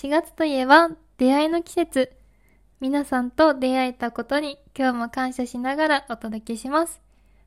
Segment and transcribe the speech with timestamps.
[0.00, 2.10] 4月といえば出会いの季節。
[2.80, 7.02] 皆さんと出会えたことに今日も感謝しながらお届けします。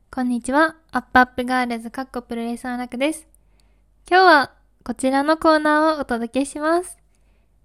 [0.08, 0.76] こんにちは。
[0.92, 3.26] アップアップガールズカッコプロレスの楽です。
[4.08, 4.52] 今日は
[4.84, 6.96] こちらのコーナーをお届けします。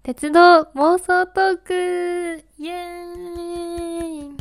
[0.02, 4.36] 鉄道妄想トークイエーイ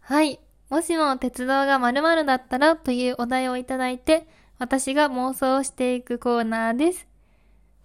[0.00, 0.40] はい。
[0.68, 4.26] もしも鉄道が〇〇だったらというお題をいただいて、
[4.58, 7.11] 私が妄想をしていくコーナーです。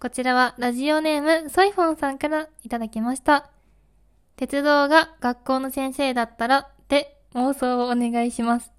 [0.00, 3.50] こちらはラジオネームソイフォンさんからいただきました。
[4.36, 8.70] 鉄道が学校の先生だったらで妄想をお願いします。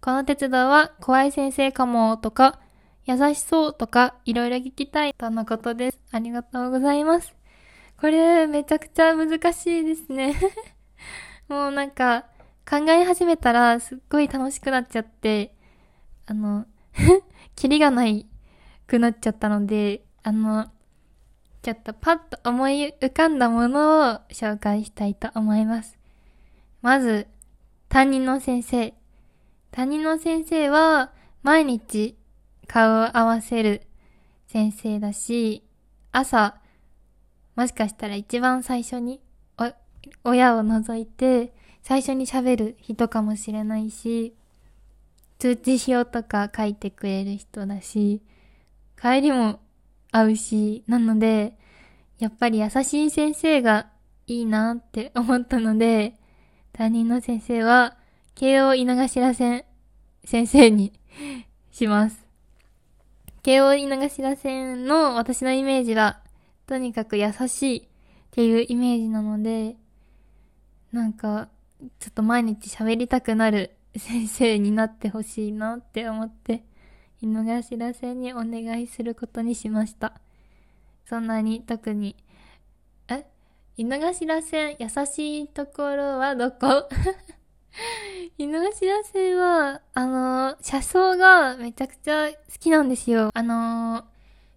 [0.00, 2.60] この鉄道は怖い先生かもとか、
[3.04, 5.98] 優しそうとかいろいろ聞きたいとのことです。
[6.12, 7.34] ありがとうございます。
[8.00, 10.34] これめちゃくちゃ難しいですね。
[11.48, 12.24] もうなんか
[12.66, 15.54] 考え始めたらすっごい楽しくなっちゃって、
[16.24, 16.64] あの、
[17.54, 18.26] キリがない
[18.86, 20.66] くなっちゃったので、あの、
[21.62, 25.96] ちょっとパッと思い浮かんだものを紹介したいと思います。
[26.82, 27.28] まず、
[27.88, 28.92] 担任の先生。
[29.70, 32.14] 担任の先生は毎日
[32.66, 33.86] 顔を合わせる
[34.48, 35.64] 先生だし、
[36.12, 36.56] 朝、
[37.56, 39.22] もしかしたら一番最初に
[40.24, 44.34] 親を除いて最初に喋る人かもしれないし、
[45.38, 48.20] 通知表とか書いてくれる人だし、
[49.00, 49.60] 帰りも
[50.18, 51.56] 会うし、なので、
[52.18, 53.88] やっぱり優しい先生が
[54.26, 56.14] いいなって思ったので、
[56.72, 57.96] 担任の先生は、
[58.34, 59.64] 慶応井の頭線
[60.24, 60.92] 先生に
[61.70, 62.26] します。
[63.42, 66.20] 慶応井の頭線の私のイメージは、
[66.66, 67.82] とにかく優しいっ
[68.30, 69.76] ていうイメージなので、
[70.92, 71.48] なんか、
[71.98, 76.62] ちょっと毎日喋りたくなる先生になってほしいなって思って、
[77.20, 80.20] 井の頭線にお願いすることにしました。
[81.04, 82.16] そんなに特に、
[83.08, 83.24] え？
[83.76, 86.88] 井の頭線優しいところはどこ？
[88.38, 88.70] 井の頭
[89.04, 93.30] 線は、あのー、車窓がめちゃくちゃ好きなんですよ。
[93.34, 94.04] あのー、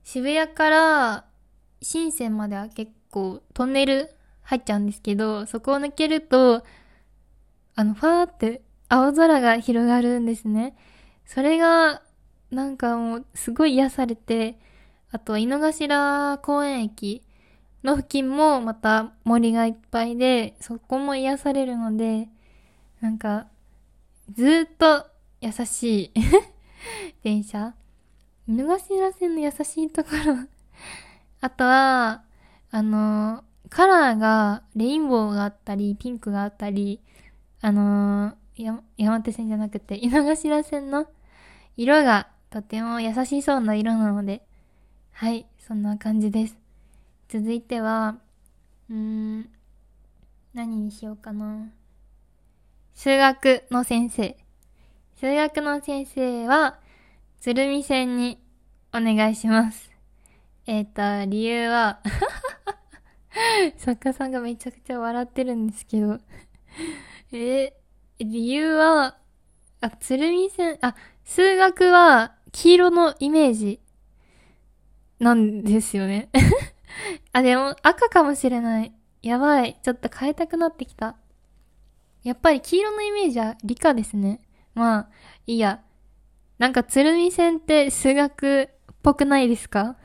[0.03, 1.25] 渋谷から
[1.81, 4.09] 深センまでは結構トンネル
[4.43, 6.63] 入っちゃうんですけど、そこを抜けると、
[7.75, 10.75] あの、ファーって青空が広がるんですね。
[11.25, 12.01] それが、
[12.51, 14.59] なんかもう、すごい癒されて、
[15.11, 17.23] あと、井の頭公園駅
[17.83, 22.29] の付近もまた森がいっぱいで、そこも癒されるので、
[22.99, 23.47] なんか、
[24.31, 25.07] ずっと
[25.41, 26.11] 優しい
[27.23, 27.73] 電車。
[28.47, 30.35] 井の頭線の優しいところ。
[31.41, 32.23] あとは、
[32.69, 36.99] あの、カラーが、レインボーがあったり、ピンクがあったり、
[37.61, 38.33] あの、
[38.97, 41.07] 山手線じゃなくて、井の頭線の
[41.77, 44.41] 色がとても優しそうな色なので、
[45.13, 46.57] はい、そんな感じです。
[47.29, 48.17] 続いては、
[48.89, 48.95] うー
[49.39, 49.49] ん、
[50.53, 51.71] 何にしようかな。
[52.93, 54.35] 数学の先生。
[55.15, 56.77] 数学の先生は、
[57.39, 58.37] 鶴見線に
[58.93, 59.89] お願いします。
[60.67, 62.01] えっ、ー、と、理由は
[63.77, 66.19] 作家さんがめちゃくちゃ笑ってるんですけど
[67.31, 67.73] え
[68.19, 69.15] 理由は、
[69.79, 73.79] あ、鶴見線、あ、数学は黄色のイメージ
[75.19, 76.29] なんですよね。
[77.33, 78.93] あ、でも赤かもしれない。
[79.21, 79.79] やばい。
[79.83, 81.15] ちょっと変えたくなってきた。
[82.23, 84.41] やっぱり黄色のイメージは理科ですね。
[84.73, 85.09] まあ、
[85.47, 85.81] いいや。
[86.57, 89.97] なんか鶴見線って数学っぽくないですか？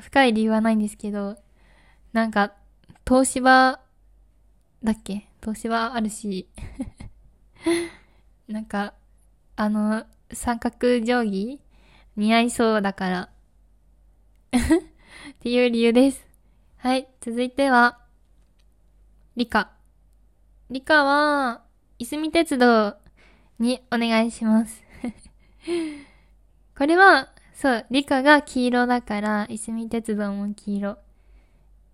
[0.00, 1.36] 深い理由はないんですけど、
[2.12, 2.52] なんか、
[3.06, 3.80] 東芝
[4.84, 5.28] だっけ？
[5.40, 6.48] 東芝あるし、
[8.46, 8.94] なんか、
[9.56, 11.60] あの、三角定規
[12.16, 13.28] 似合いそうだから。
[14.56, 16.26] っていう理由です。
[16.78, 18.00] はい、続いては、
[19.36, 19.70] 理科。
[20.70, 21.62] 理科は、
[21.98, 22.96] いすみ鉄道
[23.58, 24.82] にお願いします。
[26.76, 30.98] これは、そう、理科が黄色だから、いすみ鉄道も黄色。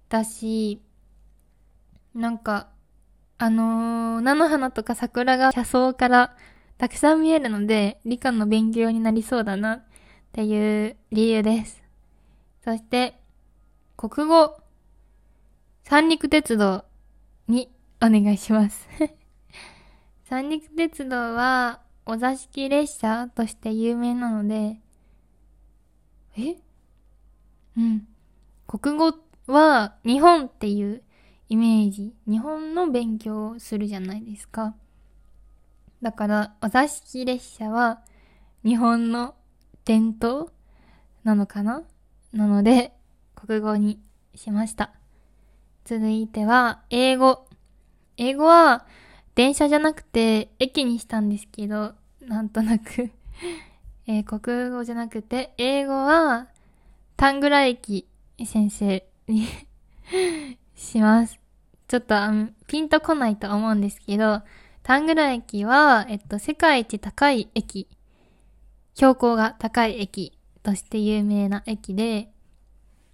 [0.08, 0.82] だし、
[2.14, 2.68] なんか、
[3.38, 6.36] あのー、菜の花とか桜が車窓から
[6.78, 9.84] たくさん見えるので、理科の勉強になりそうだなっ
[10.32, 11.82] ていう理由です。
[12.64, 13.14] そして、
[13.96, 14.56] 国語、
[15.84, 16.84] 三陸鉄道
[17.48, 17.70] に
[18.00, 18.88] お願いします。
[20.24, 24.80] 三陸鉄道は、お座敷列車として有名なので、
[26.36, 26.56] え？
[27.76, 28.06] うん。
[28.66, 29.14] 国語
[29.46, 31.02] は日本っていう
[31.48, 32.14] イメージ。
[32.26, 34.74] 日本の勉強をするじゃないですか。
[36.02, 38.00] だから、お座敷列車は
[38.64, 39.36] 日本の
[39.84, 40.50] 伝統
[41.22, 41.84] なのかな？
[42.32, 42.92] なので、
[43.36, 44.00] 国語に
[44.34, 44.90] しました。
[45.84, 47.46] 続いては、英語。
[48.16, 48.84] 英語は、
[49.36, 53.10] 電車じゃなくて、駅にしたんですけど、なんとなく
[54.06, 56.48] えー、国語じゃなくて、英語は、
[57.16, 58.08] タングラ駅
[58.44, 59.46] 先生に
[60.74, 61.38] します。
[61.86, 62.32] ちょっと、あ、
[62.66, 64.42] ピンとこないと思うんですけど、
[64.82, 67.88] タングラ駅は、えっと、世界一高い駅、
[68.94, 72.32] 標高が高い駅として有名な駅で、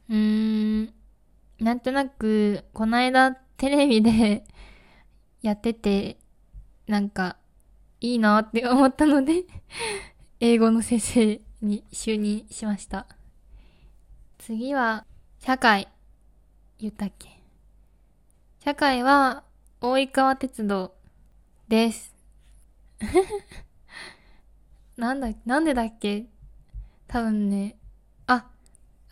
[0.08, 0.94] うーん、
[1.60, 4.44] なんとなく、この間テレビで
[5.42, 6.18] やってて、
[6.86, 7.36] なんか、
[8.00, 9.44] いいなって思ったので
[10.38, 13.06] 英語の先生に就任しました。
[14.38, 15.04] 次は、
[15.40, 15.88] 社会。
[16.78, 17.42] 言ったっけ
[18.64, 19.44] 社会は、
[19.80, 20.97] 大井川鉄道
[21.68, 22.14] です。
[24.96, 26.26] なんだ、なんでだっけ？
[27.06, 27.76] 多分ね、
[28.26, 28.46] あ、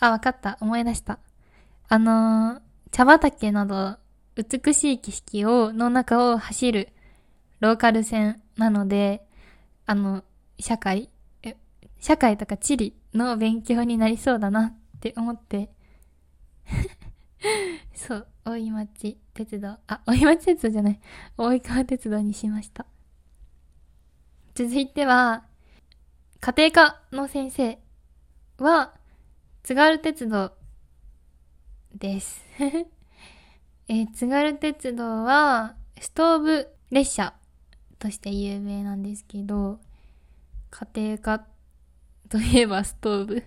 [0.00, 0.58] あ、わかった。
[0.61, 1.19] 思い出した。
[1.88, 2.61] あのー、
[2.91, 3.99] 茶畑など、
[4.37, 6.88] 美しい景色を、の中を走る、
[7.61, 9.26] ローカル線なので、
[9.85, 10.25] あの、
[10.58, 11.11] 社会、
[12.00, 15.70] 社会とか地理の勉強になりそうだなって思って
[17.94, 21.00] そう、大井町鉄道、あ、大井町鉄道じゃない、
[21.37, 22.87] 大井川鉄道にしました。
[24.55, 25.44] 続いては、
[26.41, 27.79] 家庭科の先生
[28.59, 28.94] は、
[29.62, 30.53] 津軽鉄道
[31.94, 32.43] です。
[33.89, 37.35] えー、津軽鉄道は、ストーブ列車
[37.99, 39.81] として有名なんですけど、
[40.71, 41.47] 家庭科
[42.29, 43.44] といえばストーブ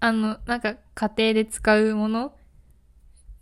[0.00, 2.34] あの、なんか家庭で使うもの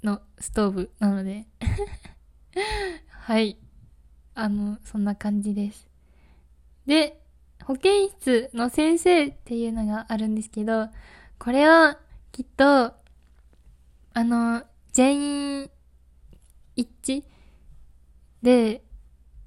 [0.02, 1.46] のストーブなので
[3.10, 3.58] はい。
[4.34, 5.88] あの、そんな感じです。
[6.86, 7.20] で、
[7.64, 10.88] 保健室の先生っていうのがあるんですけど、
[11.38, 11.98] これは
[12.32, 12.94] きっと、
[14.12, 14.62] あの、
[14.92, 15.70] 全員
[16.76, 17.24] 一致
[18.42, 18.82] で、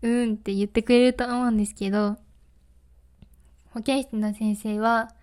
[0.02, 2.18] うんって言ってくれると思うんですけど、
[3.74, 5.14] 保健室の先生は、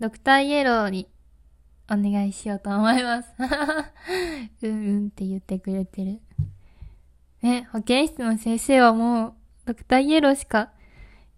[0.00, 1.08] ドクターイエローに
[1.92, 3.28] お願いしようと思います。
[4.62, 6.20] うんうんって言ってくれてる。
[7.42, 9.34] ね、保健室の先生はもう、
[9.66, 10.70] ドクターイエローしか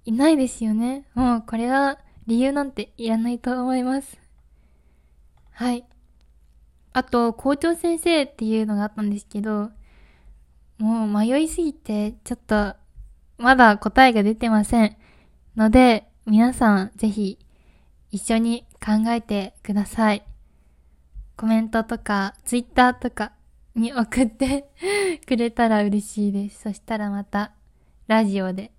[0.04, 1.06] いないですよね。
[1.14, 4.18] もうこれは理由なんていらないと思います。
[5.50, 5.84] はい。
[6.92, 9.70] あと、校長先生っていうのがあったんですけど、
[10.78, 12.76] もう迷いすぎて、ちょっと、
[13.38, 14.96] まだ答えが出てません。
[15.56, 17.38] ので、皆さんぜひ
[18.10, 20.24] 一緒に考えてください。
[21.36, 23.32] コメントとか、ツイッターとか
[23.74, 24.70] に送って
[25.26, 26.62] くれたら嬉しいです。
[26.62, 27.52] そしたらまた、
[28.06, 28.70] ラジオで、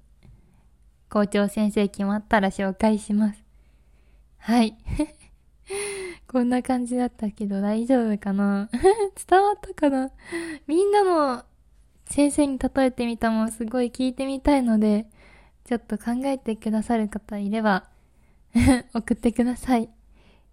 [1.09, 3.43] 校長先生決まったら紹介します。
[4.37, 4.77] はい。
[6.27, 8.69] こんな感じだったけど大丈夫かな？
[9.29, 10.11] 伝わったかな？
[10.67, 11.43] みんなの
[12.05, 15.07] 先生に例えてみたもすごい聞いてみたいので、
[15.65, 17.85] ちょっと考えてくださる方いれば
[18.93, 19.89] 送ってください。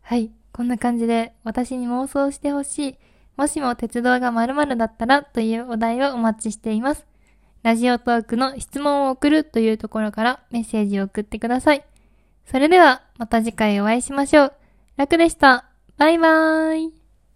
[0.00, 0.32] はい。
[0.52, 2.96] こんな感じで私に妄想してほしい。
[3.36, 7.06] もしも鉄道が〇〇だったらというお題をお待ちしています。
[7.62, 11.84] ラジオトークの質問を送るというところからメッセージを送ってください。
[12.46, 14.52] それではまた次回お会いしましょう。
[14.96, 15.64] 楽でした。
[15.96, 17.01] バイバーイ。